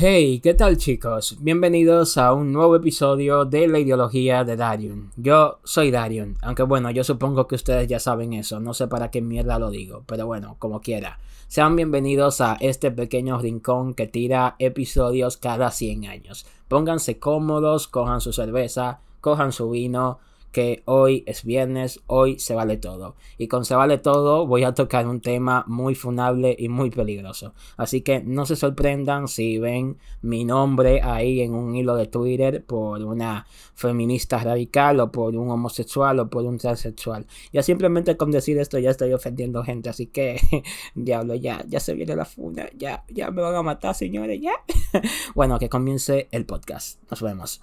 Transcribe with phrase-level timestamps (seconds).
[0.00, 1.38] Hey, ¿qué tal chicos?
[1.40, 5.10] Bienvenidos a un nuevo episodio de la ideología de Darion.
[5.16, 9.10] Yo soy Darion, aunque bueno, yo supongo que ustedes ya saben eso, no sé para
[9.10, 11.18] qué mierda lo digo, pero bueno, como quiera.
[11.48, 16.46] Sean bienvenidos a este pequeño rincón que tira episodios cada 100 años.
[16.68, 20.20] Pónganse cómodos, cojan su cerveza, cojan su vino,
[20.52, 23.16] que hoy es viernes, hoy se vale todo.
[23.36, 27.54] Y con se vale todo voy a tocar un tema muy funable y muy peligroso.
[27.76, 32.64] Así que no se sorprendan si ven mi nombre ahí en un hilo de Twitter
[32.64, 37.26] por una feminista radical o por un homosexual o por un transexual.
[37.52, 40.40] Ya simplemente con decir esto ya estoy ofendiendo gente, así que
[40.94, 44.52] diablo, ya, ya se viene la funa, ya, ya me van a matar, señores, ya.
[45.34, 47.00] bueno, que comience el podcast.
[47.10, 47.60] Nos vemos.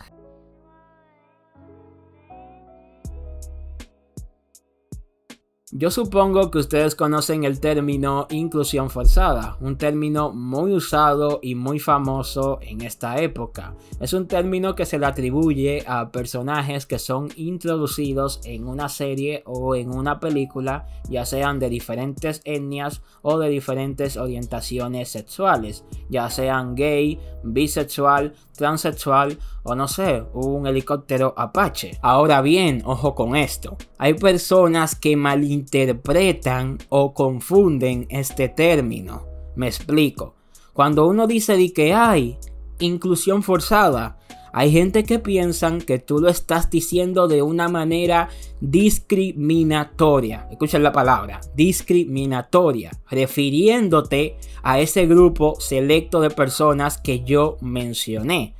[5.78, 11.80] Yo supongo que ustedes conocen el término inclusión forzada, un término muy usado y muy
[11.80, 13.76] famoso en esta época.
[14.00, 19.44] Es un término que se le atribuye a personajes que son introducidos en una serie
[19.46, 26.30] o en una película, ya sean de diferentes etnias o de diferentes orientaciones sexuales, ya
[26.30, 31.98] sean gay, bisexual, transexual o no sé, un helicóptero Apache.
[32.02, 33.78] Ahora bien, ojo con esto.
[33.98, 39.26] Hay personas que malinterpretan o confunden este término.
[39.56, 40.36] Me explico.
[40.74, 42.38] Cuando uno dice que hay
[42.80, 44.18] inclusión forzada,
[44.58, 48.30] hay gente que piensan que tú lo estás diciendo de una manera
[48.62, 50.48] discriminatoria.
[50.50, 58.56] Escuchen la palabra, discriminatoria, refiriéndote a ese grupo selecto de personas que yo mencioné.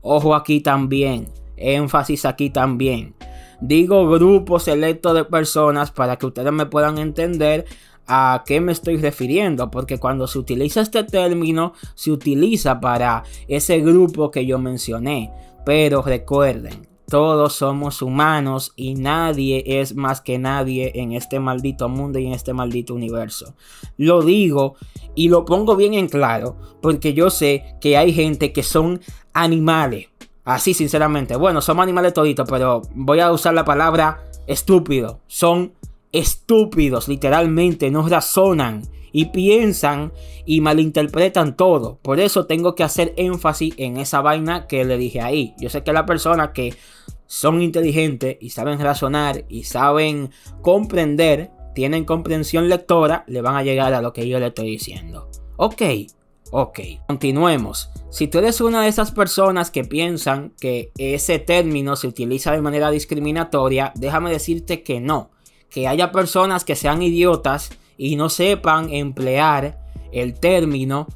[0.00, 3.14] Ojo aquí también, énfasis aquí también.
[3.60, 7.66] Digo grupo selecto de personas para que ustedes me puedan entender
[8.06, 13.80] a qué me estoy refiriendo, porque cuando se utiliza este término, se utiliza para ese
[13.80, 15.32] grupo que yo mencioné.
[15.64, 22.18] Pero recuerden, todos somos humanos y nadie es más que nadie en este maldito mundo
[22.18, 23.54] y en este maldito universo.
[23.96, 24.74] Lo digo
[25.14, 29.00] y lo pongo bien en claro porque yo sé que hay gente que son
[29.32, 30.08] animales.
[30.44, 31.36] Así sinceramente.
[31.36, 35.20] Bueno, somos animales toditos, pero voy a usar la palabra estúpido.
[35.26, 35.72] Son
[36.12, 40.12] estúpidos, literalmente, no razonan y piensan
[40.44, 41.98] y malinterpretan todo.
[42.02, 45.54] Por eso tengo que hacer énfasis en esa vaina que le dije ahí.
[45.58, 46.74] Yo sé que las personas que
[47.26, 50.30] son inteligentes y saben razonar y saben
[50.62, 55.30] comprender, tienen comprensión lectora, le van a llegar a lo que yo le estoy diciendo.
[55.56, 55.82] Ok,
[56.50, 57.90] ok, continuemos.
[58.10, 62.62] Si tú eres una de esas personas que piensan que ese término se utiliza de
[62.62, 65.30] manera discriminatoria, déjame decirte que no
[65.70, 69.78] que haya personas que sean idiotas y no sepan emplear
[70.12, 71.06] el término,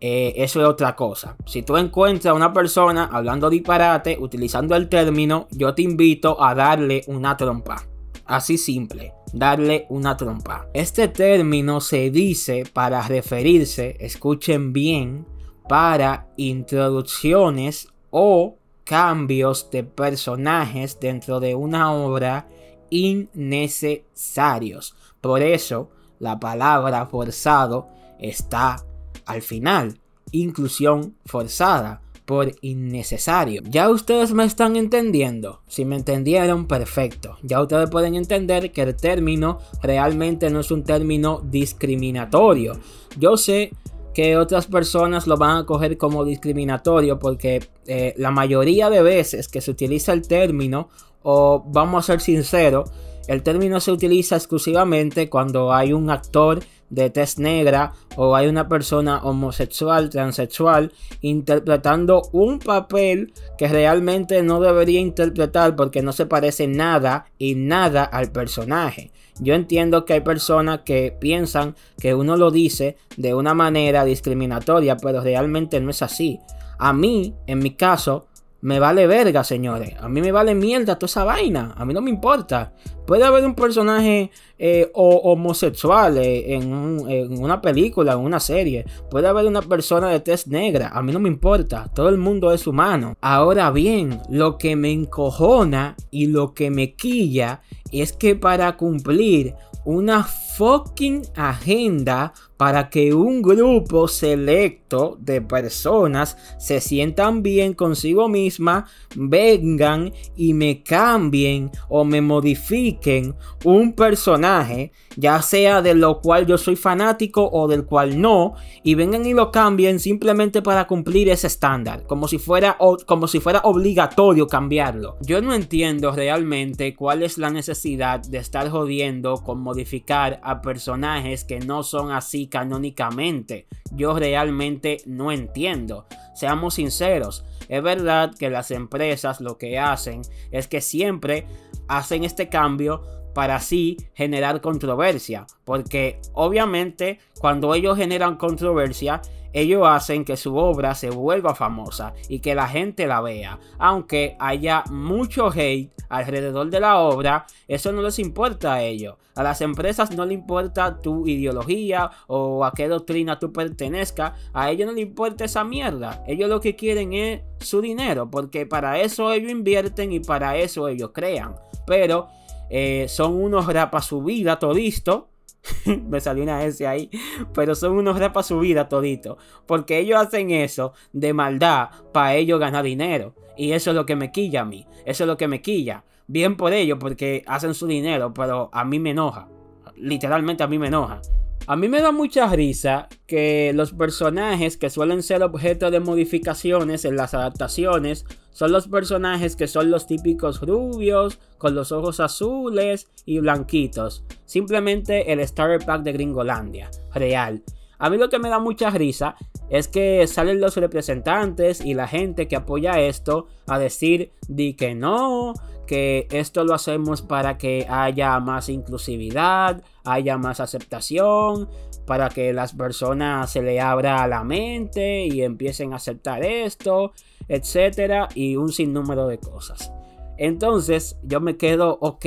[0.00, 1.36] eh, eso es otra cosa.
[1.46, 6.54] Si tú encuentras a una persona hablando disparate, utilizando el término, yo te invito a
[6.54, 7.86] darle una trompa.
[8.24, 10.68] Así simple, darle una trompa.
[10.72, 15.26] Este término se dice para referirse, escuchen bien,
[15.68, 22.48] para introducciones o cambios de personajes dentro de una obra
[22.90, 24.94] innecesarios.
[25.20, 28.84] Por eso la palabra forzado está
[29.26, 29.98] al final.
[30.32, 33.60] Inclusión forzada por innecesario.
[33.64, 35.62] Ya ustedes me están entendiendo.
[35.66, 37.36] Si me entendieron, perfecto.
[37.42, 42.78] Ya ustedes pueden entender que el término realmente no es un término discriminatorio.
[43.18, 43.72] Yo sé
[44.14, 49.48] que otras personas lo van a coger como discriminatorio porque eh, la mayoría de veces
[49.48, 50.88] que se utiliza el término
[51.22, 52.90] o vamos a ser sinceros,
[53.28, 58.68] el término se utiliza exclusivamente cuando hay un actor de tez negra o hay una
[58.68, 66.66] persona homosexual, transexual, interpretando un papel que realmente no debería interpretar porque no se parece
[66.66, 69.12] nada y nada al personaje.
[69.38, 74.96] Yo entiendo que hay personas que piensan que uno lo dice de una manera discriminatoria,
[74.96, 76.40] pero realmente no es así.
[76.78, 78.26] A mí, en mi caso,
[78.62, 79.94] me vale verga, señores.
[80.00, 81.74] A mí me vale mierda toda esa vaina.
[81.76, 82.72] A mí no me importa.
[83.06, 88.84] Puede haber un personaje eh, homosexual eh, en, una película, en una serie.
[89.10, 90.90] Puede haber una persona de tez negra.
[90.92, 91.90] A mí no me importa.
[91.94, 93.14] Todo el mundo es humano.
[93.20, 99.54] Ahora bien, lo que me encojona y lo que me quilla es que para cumplir
[99.84, 108.84] una fucking agenda para que un grupo selecto de personas se sientan bien consigo misma,
[109.16, 113.34] vengan y me cambien o me modifiquen
[113.64, 118.52] un personaje, ya sea de lo cual yo soy fanático o del cual no,
[118.82, 122.76] y vengan y lo cambien simplemente para cumplir ese estándar, como si fuera
[123.06, 125.16] como si fuera obligatorio cambiarlo.
[125.22, 131.44] Yo no entiendo realmente cuál es la necesidad de estar jodiendo con modificar a personajes
[131.44, 133.66] que no son así canónicamente.
[133.92, 136.06] Yo realmente no entiendo.
[136.34, 141.46] Seamos sinceros, es verdad que las empresas lo que hacen es que siempre
[141.86, 145.46] hacen este cambio para así generar controversia.
[145.64, 149.22] Porque obviamente cuando ellos generan controversia,
[149.52, 153.58] ellos hacen que su obra se vuelva famosa y que la gente la vea.
[153.78, 159.16] Aunque haya mucho hate alrededor de la obra, eso no les importa a ellos.
[159.34, 164.32] A las empresas no le importa tu ideología o a qué doctrina tú pertenezcas.
[164.52, 166.22] A ellos no les importa esa mierda.
[166.26, 168.30] Ellos lo que quieren es su dinero.
[168.30, 171.56] Porque para eso ellos invierten y para eso ellos crean.
[171.86, 172.28] Pero
[172.70, 175.30] eh, son unos rapas su vida todisto
[176.08, 177.10] Me salió una S ahí.
[177.52, 179.38] Pero son unos rapas su vida todito.
[179.66, 183.34] Porque ellos hacen eso de maldad para ellos ganar dinero.
[183.56, 184.86] Y eso es lo que me quilla a mí.
[185.04, 186.04] Eso es lo que me quilla.
[186.26, 188.32] Bien por ellos porque hacen su dinero.
[188.32, 189.48] Pero a mí me enoja.
[189.96, 191.20] Literalmente a mí me enoja.
[191.66, 197.04] A mí me da mucha risa que los personajes que suelen ser objeto de modificaciones
[197.04, 203.08] en las adaptaciones son los personajes que son los típicos rubios, con los ojos azules
[203.24, 204.24] y blanquitos.
[204.44, 207.62] Simplemente el Starter Pack de Gringolandia, real.
[207.98, 209.36] A mí lo que me da mucha risa
[209.68, 214.94] es que salen los representantes y la gente que apoya esto a decir di que
[214.94, 215.52] no,
[215.90, 221.68] que esto lo hacemos para que haya más inclusividad, haya más aceptación,
[222.06, 227.10] para que las personas se le abra la mente y empiecen a aceptar esto,
[227.48, 229.90] etcétera, y un sinnúmero de cosas.
[230.38, 232.24] Entonces yo me quedo, ok,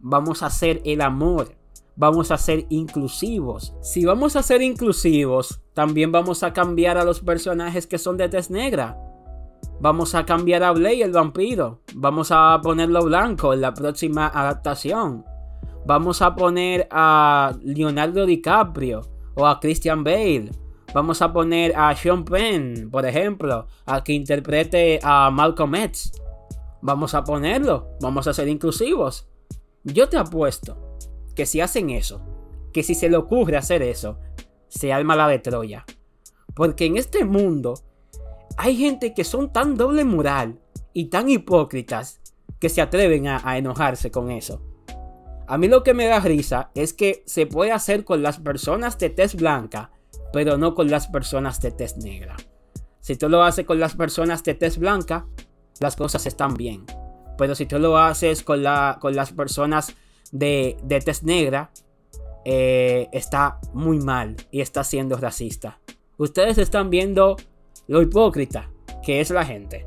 [0.00, 1.54] vamos a hacer el amor,
[1.94, 3.76] vamos a ser inclusivos.
[3.80, 8.28] Si vamos a ser inclusivos, también vamos a cambiar a los personajes que son de
[8.28, 8.98] tez negra.
[9.80, 11.82] Vamos a cambiar a Blade el vampiro.
[11.94, 15.24] Vamos a ponerlo blanco en la próxima adaptación.
[15.86, 19.02] Vamos a poner a Leonardo DiCaprio
[19.36, 20.50] o a Christian Bale.
[20.92, 26.10] Vamos a poner a Sean Penn, por ejemplo, a que interprete a Malcolm X.
[26.82, 27.90] Vamos a ponerlo.
[28.00, 29.28] Vamos a ser inclusivos.
[29.84, 30.96] Yo te apuesto
[31.36, 32.20] que si hacen eso,
[32.72, 34.18] que si se le ocurre hacer eso,
[34.66, 35.84] se arma la de Troya.
[36.56, 37.74] Porque en este mundo
[38.58, 40.58] hay gente que son tan doble moral
[40.92, 42.20] y tan hipócritas
[42.58, 44.60] que se atreven a, enojarse con eso.
[45.46, 48.98] A mí lo que me da risa es que se puede hacer con las personas
[48.98, 49.92] de tez blanca,
[50.32, 52.34] pero no con las personas de tez negra.
[53.00, 55.26] Si tú lo haces con las personas de tez blanca,
[55.78, 56.84] las cosas están bien.
[57.38, 58.64] Pero si tú lo haces con,
[59.00, 59.94] con las personas
[60.32, 61.70] de, de tez negra,
[62.44, 65.78] eh, está muy mal y está siendo racista.
[66.16, 67.36] Ustedes están viendo
[67.88, 68.70] lo hipócrita
[69.02, 69.86] que es la gente.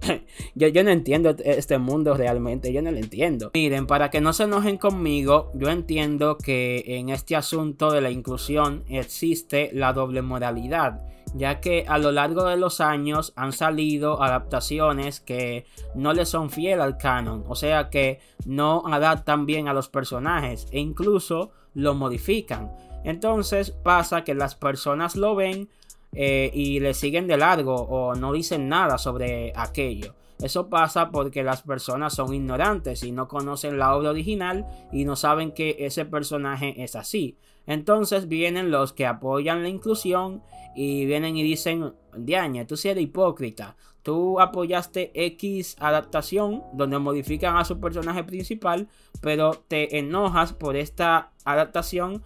[0.54, 3.50] yo, yo, no entiendo este mundo realmente, yo no lo entiendo.
[3.54, 8.10] Miren, para que no se enojen conmigo, yo entiendo que en este asunto de la
[8.10, 11.02] inclusión existe la doble moralidad,
[11.34, 16.50] ya que a lo largo de los años han salido adaptaciones que no le son
[16.50, 21.94] fiel al canon, o sea que no adaptan bien a los personajes e incluso lo
[21.94, 22.72] modifican.
[23.04, 25.68] Entonces pasa que las personas lo ven
[26.14, 30.14] eh, y le siguen de largo o no dicen nada sobre aquello.
[30.42, 35.14] Eso pasa porque las personas son ignorantes y no conocen la obra original y no
[35.14, 37.38] saben que ese personaje es así.
[37.66, 40.42] Entonces vienen los que apoyan la inclusión
[40.74, 43.76] y vienen y dicen, Diaña, tú sí eres hipócrita.
[44.02, 48.88] Tú apoyaste X adaptación donde modifican a su personaje principal,
[49.20, 52.24] pero te enojas por esta adaptación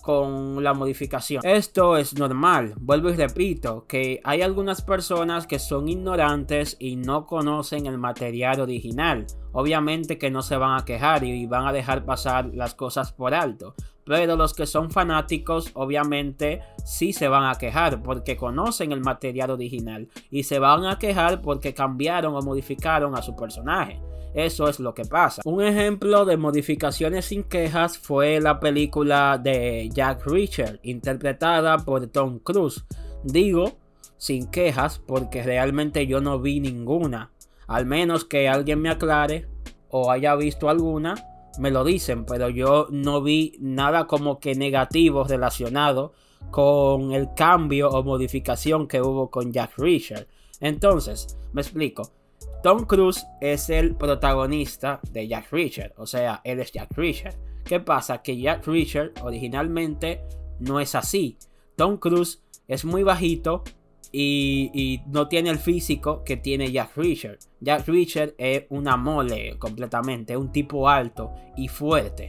[0.00, 1.42] con la modificación.
[1.44, 7.26] Esto es normal, vuelvo y repito, que hay algunas personas que son ignorantes y no
[7.26, 9.26] conocen el material original.
[9.52, 13.34] Obviamente que no se van a quejar y van a dejar pasar las cosas por
[13.34, 13.74] alto.
[14.04, 19.50] Pero los que son fanáticos obviamente sí se van a quejar porque conocen el material
[19.50, 24.00] original y se van a quejar porque cambiaron o modificaron a su personaje.
[24.34, 25.42] Eso es lo que pasa.
[25.44, 32.38] Un ejemplo de modificaciones sin quejas fue la película de Jack Reacher, interpretada por Tom
[32.38, 32.84] Cruise.
[33.24, 33.78] Digo
[34.16, 37.32] sin quejas porque realmente yo no vi ninguna.
[37.66, 39.48] Al menos que alguien me aclare
[39.88, 41.14] o haya visto alguna,
[41.58, 46.12] me lo dicen, pero yo no vi nada como que negativo relacionado
[46.50, 50.28] con el cambio o modificación que hubo con Jack Reacher.
[50.60, 52.21] Entonces, me explico.
[52.62, 57.34] Tom Cruise es el protagonista de Jack Reacher, o sea, él es Jack Reacher.
[57.64, 58.22] ¿Qué pasa?
[58.22, 60.22] Que Jack Reacher originalmente
[60.60, 61.38] no es así.
[61.74, 63.64] Tom Cruise es muy bajito
[64.12, 67.38] y, no tiene el físico que tiene Jack Reacher.
[67.60, 72.28] Jack Reacher es una mole completamente, un tipo alto y fuerte.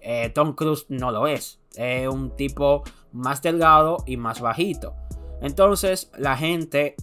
[0.00, 4.94] Eh, Tom Cruise no lo es, es un tipo más delgado y más bajito.
[5.40, 6.94] Entonces la gente,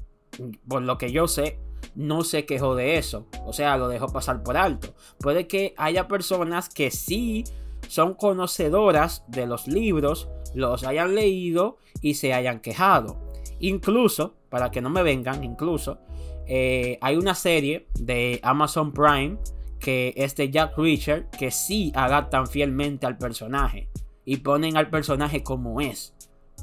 [0.66, 1.60] por lo que yo sé,
[1.96, 3.28] no se quejó de eso.
[3.46, 4.94] O sea, lo dejó pasar por alto.
[5.20, 7.44] Puede que haya personas que sí
[7.88, 13.20] son conocedoras de los libros, los hayan leído y se hayan quejado.
[13.60, 16.00] Incluso, para que no me vengan, incluso,
[16.48, 19.38] eh, hay una serie de Amazon Prime
[19.80, 23.90] que es de Jack Reacher que sí adaptan fielmente al personaje
[24.26, 26.14] y ponen al personaje como es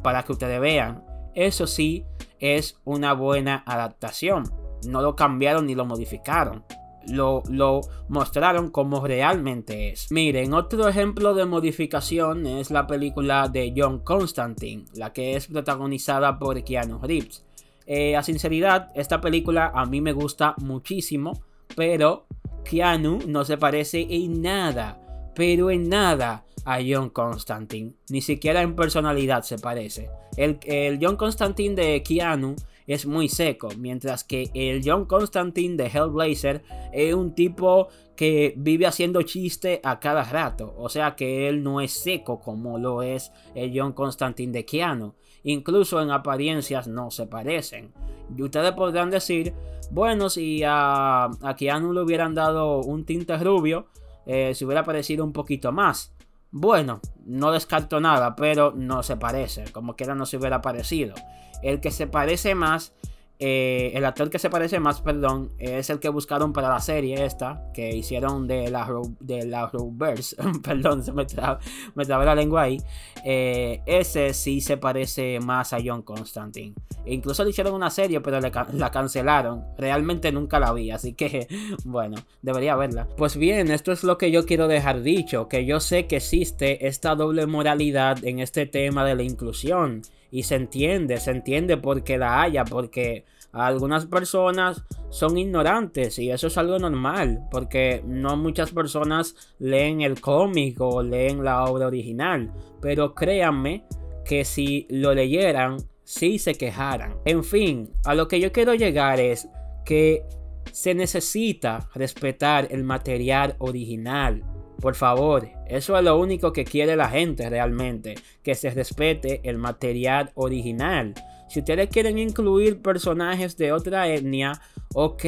[0.03, 1.05] para que ustedes vean.
[1.35, 2.05] Eso sí
[2.39, 6.65] es una buena adaptación no lo cambiaron ni lo modificaron.
[7.09, 10.11] Lo, lo, mostraron como realmente es.
[10.11, 16.37] Miren, otro ejemplo de modificación es la película de John Constantine, la que es protagonizada
[16.39, 17.47] por Keanu Reeves.
[17.87, 21.45] Eh, a sinceridad, esta película a mí me gusta muchísimo,
[21.77, 22.27] pero
[22.65, 25.01] Keanu no se parece en nada,
[25.37, 27.95] pero en nada a John Constantine.
[28.11, 30.11] Ni siquiera en personalidad se parece.
[30.37, 35.87] El, el John Constantine de Keanu es muy seco, mientras que el John Constantine de
[35.87, 36.63] Hellblazer
[36.93, 41.81] es un tipo que vive haciendo chiste a cada rato, o sea que él no
[41.81, 47.27] es seco como lo es el John Constantine de Keanu, incluso en apariencias no se
[47.27, 47.93] parecen.
[48.37, 49.55] Y ustedes podrán decir,
[49.91, 53.87] bueno, si a, a Keanu le hubieran dado un tinte rubio,
[54.27, 56.13] eh, se hubiera parecido un poquito más.
[56.51, 61.15] Bueno, no descarto nada, pero no se parece, como quiera no se hubiera parecido.
[61.63, 62.93] El que se parece más,
[63.39, 67.25] eh, el actor que se parece más, perdón, es el que buscaron para la serie
[67.25, 68.89] esta, que hicieron de la,
[69.21, 71.61] de la Roverse, perdón, se me traba,
[71.95, 72.79] la lengua ahí.
[73.25, 76.75] Eh, ese sí se parece más a John Constantine.
[77.05, 79.65] Incluso le hicieron una serie, pero la cancelaron.
[79.77, 81.47] Realmente nunca la vi, así que,
[81.85, 83.07] bueno, debería verla.
[83.17, 86.87] Pues bien, esto es lo que yo quiero dejar dicho, que yo sé que existe
[86.87, 90.03] esta doble moralidad en este tema de la inclusión.
[90.37, 96.49] Y se entiende, se entiende porque la haya, porque algunas personas son ignorantes y eso
[96.49, 102.53] es algo normal, porque no muchas personas leen el cómic o leen la obra original,
[102.83, 103.87] pero créanme
[104.27, 107.17] que si lo leyeran, sí se quejaran.
[107.25, 109.49] En fin, a lo que yo quiero llegar es
[109.87, 110.23] que
[110.71, 114.45] se necesita respetar el material original.
[114.81, 119.59] Por favor, eso es lo único que quiere la gente realmente, que se respete el
[119.59, 121.15] material original.
[121.49, 124.61] Si ustedes quieren incluir personajes de otra etnia,
[124.95, 125.25] ok,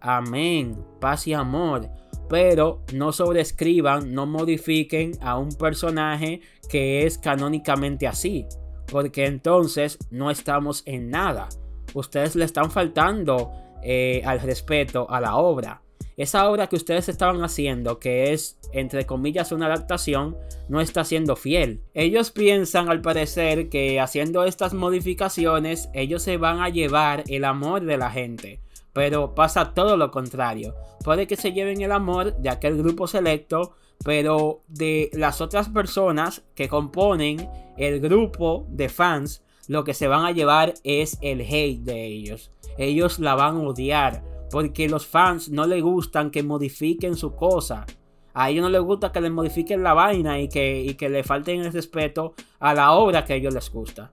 [0.00, 1.88] amén, paz y amor.
[2.28, 8.46] Pero no sobrescriban, no modifiquen a un personaje que es canónicamente así.
[8.90, 11.48] Porque entonces no estamos en nada.
[11.94, 13.52] Ustedes le están faltando
[13.82, 15.82] eh, al respeto a la obra
[16.16, 20.36] esa obra que ustedes estaban haciendo, que es entre comillas una adaptación,
[20.68, 21.80] no está siendo fiel.
[21.94, 27.84] Ellos piensan al parecer que haciendo estas modificaciones ellos se van a llevar el amor
[27.84, 28.60] de la gente.
[28.92, 30.74] Pero pasa todo lo contrario.
[31.04, 33.74] Puede que se lleven el amor de aquel grupo selecto,
[34.04, 40.24] pero de las otras personas que componen el grupo de fans, lo que se van
[40.24, 42.50] a llevar es el hate de ellos.
[42.76, 47.86] Ellos la van a odiar porque los fans no les gustan que modifiquen su cosa.
[48.34, 51.60] A ellos no les gusta que les modifiquen la vaina y que, que le falten
[51.60, 54.12] el respeto a la obra que a ellos les gusta.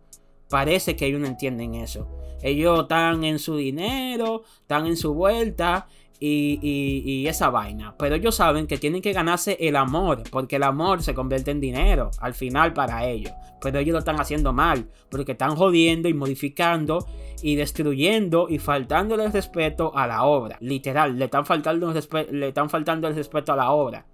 [0.50, 2.08] Parece que ellos no entienden eso.
[2.42, 5.88] Ellos están en su dinero, están en su vuelta
[6.20, 7.96] y, esa vaina.
[7.98, 11.60] Pero ellos saben que tienen que ganarse el amor, porque el amor se convierte en
[11.60, 13.34] dinero al final para ellos.
[13.66, 17.08] Pero ellos lo están haciendo mal, porque están jodiendo y modificando
[17.42, 20.60] y destruyendo y faltándole el respeto a la obra.
[20.62, 21.92] Literal, le están faltando,
[22.32, 24.06] le están faltando el respeto a la obra.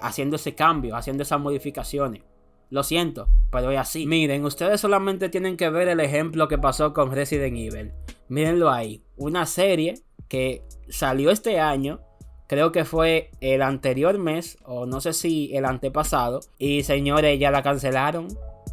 [0.00, 2.22] Haciendo ese cambio, haciendo esas modificaciones.
[2.70, 4.04] Lo siento, pero es así.
[4.04, 7.92] Miren, ustedes solamente tienen que ver el ejemplo que pasó con Resident Evil.
[8.28, 9.04] Mírenlo ahí.
[9.16, 9.94] Una serie
[10.26, 12.00] que salió este año.
[12.48, 16.40] Creo que fue el anterior mes, o no sé si el antepasado.
[16.58, 18.26] Y señores, ya la cancelaron.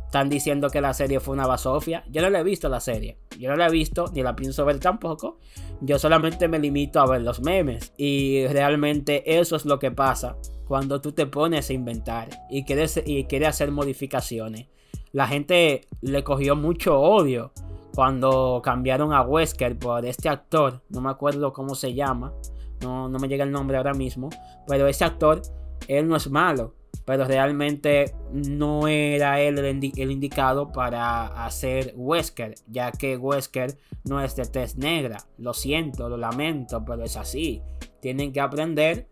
[0.06, 2.06] Están diciendo que la serie fue una basofia.
[2.10, 3.18] Yo no la he visto la serie.
[3.38, 5.40] Yo no la he visto, ni la pienso ver tampoco.
[5.82, 7.94] Yo solamente me limito a ver los memes.
[7.98, 13.02] Y realmente eso es lo que pasa cuando tú te pones a inventar y quieres,
[13.06, 14.68] y quieres hacer modificaciones.
[15.12, 17.54] la gente le cogió mucho odio
[17.94, 22.34] cuando cambiaron a Wesker por este actor, no me acuerdo cómo se llama,
[22.82, 24.30] no, no me llega el nombre ahora mismo,
[24.68, 25.42] pero ese actor,
[25.88, 32.92] él no es malo, pero realmente no era él el, indicado para hacer Wesker, ya
[32.92, 35.18] que Wesker no es de tez negra.
[35.38, 37.62] Lo siento, lo lamento, pero es así.
[38.02, 39.08] Tienen que aprender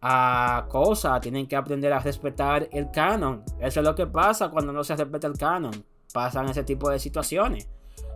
[0.00, 3.42] a cosas, tienen que aprender a respetar el canon.
[3.60, 5.84] Eso es lo que pasa cuando no se respeta el canon.
[6.12, 7.68] Pasan ese tipo de situaciones.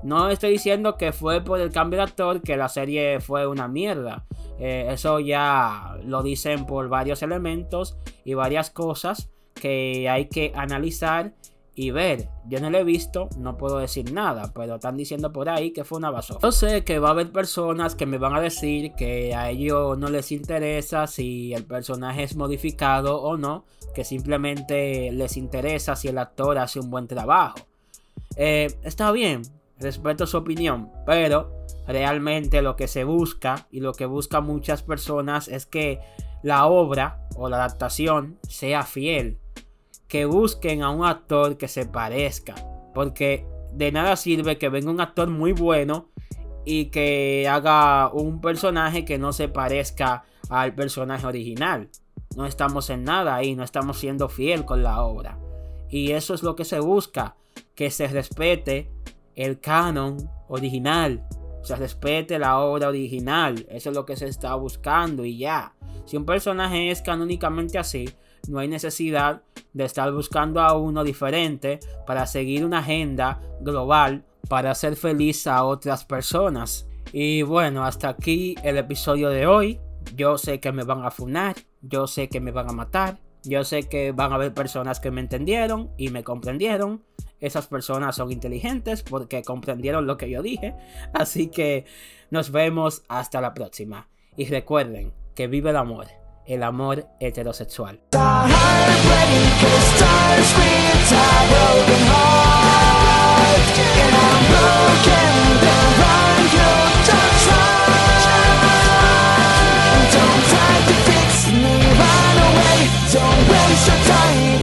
[0.03, 3.69] No estoy diciendo que fue por el cambio de actor que la serie fue una
[3.69, 4.25] mierda.
[4.59, 11.35] Eh, eso ya lo dicen por varios elementos y varias cosas que hay que analizar
[11.75, 12.29] y ver.
[12.47, 15.85] Yo no lo he visto, no puedo decir nada, pero están diciendo por ahí que
[15.85, 16.41] fue una basura.
[16.43, 19.97] Yo sé que va a haber personas que me van a decir que a ellos
[19.97, 26.09] no les interesa si el personaje es modificado o no, que simplemente les interesa si
[26.09, 27.59] el actor hace un buen trabajo.
[28.37, 29.43] Eh, está bien,
[29.81, 35.49] respeto su opinión, pero realmente lo que se busca y lo que buscan muchas personas
[35.49, 36.01] es que
[36.43, 39.39] la obra o la adaptación sea fiel.
[40.09, 42.55] Que busquen a un actor que se parezca.
[42.95, 46.09] Porque de nada sirve que venga un actor muy bueno
[46.65, 51.91] y que haga un personaje que no se parezca al personaje original.
[52.37, 55.39] No estamos en nada ahí, no estamos siendo fiel con la obra.
[55.89, 57.37] Y eso es lo que se busca,
[57.75, 58.91] que se respete
[59.41, 61.27] el canon original,
[61.63, 63.67] se respete la obra original.
[63.71, 65.75] Eso es lo que se está buscando y ya.
[66.05, 68.09] Si un personaje es canónicamente así,
[68.49, 69.43] no hay necesidad
[69.73, 75.65] de estar buscando a uno diferente para seguir una agenda global para hacer feliz a
[75.65, 76.87] otras personas.
[77.13, 79.81] Y bueno, hasta aquí el episodio de hoy.
[80.17, 83.65] Yo sé que me van a funar, yo sé que me van a matar, yo
[83.65, 87.05] sé que van a haber personas que me entendieron y me comprendieron.
[87.41, 90.75] Esas personas son inteligentes porque comprendieron lo que yo dije.
[91.15, 91.87] Así que
[92.31, 94.09] nos vemos hasta la próxima.
[94.37, 96.07] Y recuerden que vive el amor,
[96.47, 98.01] el amor heterosexual.